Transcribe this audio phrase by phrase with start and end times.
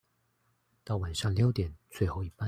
[0.83, 2.39] 到晚上六點最後一班